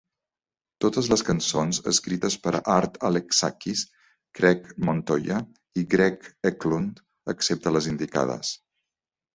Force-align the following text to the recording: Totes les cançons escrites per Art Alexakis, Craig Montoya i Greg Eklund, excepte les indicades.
Totes 0.85 1.09
les 1.11 1.23
cançons 1.27 1.79
escrites 1.91 2.37
per 2.47 2.53
Art 2.77 2.97
Alexakis, 3.11 3.85
Craig 4.41 4.67
Montoya 4.89 5.39
i 5.83 5.85
Greg 5.97 6.31
Eklund, 6.53 7.07
excepte 7.37 7.77
les 7.79 7.95
indicades. 7.95 8.59